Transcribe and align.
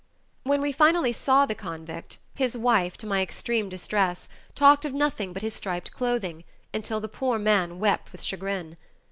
When 0.41 0.63
we 0.63 0.71
finally 0.71 1.11
saw 1.13 1.45
the 1.45 1.53
convict, 1.53 2.17
his 2.33 2.57
wife, 2.57 2.97
to 2.97 3.05
my 3.05 3.21
extreme 3.21 3.69
distress, 3.69 4.27
talked 4.55 4.83
of 4.83 4.95
nothing 4.95 5.31
but 5.31 5.43
his 5.43 5.53
striped 5.53 5.91
clothing, 5.91 6.43
until 6.73 6.99
the 6.99 7.07
poor 7.07 7.37
man 7.37 7.77
wept 7.79 8.11
with 8.11 8.23
chagrin. 8.23 8.77